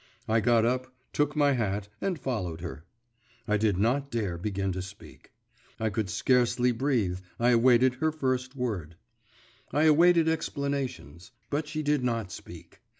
[0.27, 2.85] I got up, took my hat, and followed her.
[3.47, 5.31] I did not dare begin to speak,
[5.79, 8.95] I could scarcely breathe, I awaited her first word,
[9.71, 12.81] I awaited explanations; but she did not speak.